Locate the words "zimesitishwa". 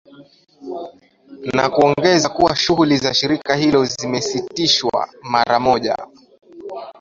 3.85-5.09